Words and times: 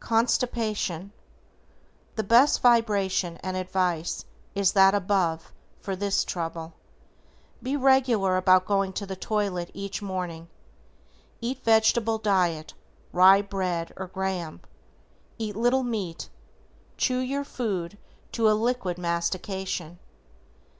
=CONSTIPATION:= 0.00 1.12
The 2.16 2.24
best 2.24 2.60
vibration 2.60 3.36
and 3.36 3.56
advice 3.56 4.24
is 4.52 4.72
that 4.72 4.96
above 4.96 5.52
for 5.78 5.94
this 5.94 6.24
trouble. 6.24 6.74
Be 7.62 7.76
regular 7.76 8.36
about 8.36 8.66
going 8.66 8.92
to 8.94 9.06
the 9.06 9.14
toilet 9.14 9.70
each 9.74 10.02
morning. 10.02 10.48
Eat 11.40 11.60
vegetable 11.62 12.18
diet, 12.18 12.74
rye 13.12 13.42
bread, 13.42 13.92
or 13.96 14.08
graham. 14.08 14.60
Eat 15.38 15.54
little 15.54 15.84
meat, 15.84 16.30
chew 16.96 17.20
your 17.20 17.44
food 17.44 17.96
to 18.32 18.50
a 18.50 18.58
liquid 18.58 18.98
mastication. 18.98 20.00